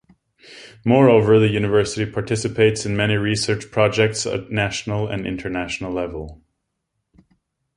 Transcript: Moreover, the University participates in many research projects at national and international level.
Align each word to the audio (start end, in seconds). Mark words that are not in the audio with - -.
Moreover, 0.83 1.37
the 1.37 1.49
University 1.51 2.11
participates 2.11 2.87
in 2.87 2.97
many 2.97 3.17
research 3.17 3.69
projects 3.69 4.25
at 4.25 4.49
national 4.49 5.07
and 5.07 5.27
international 5.27 5.93
level. 5.93 6.41